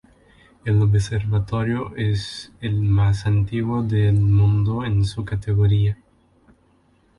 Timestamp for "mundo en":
4.19-5.05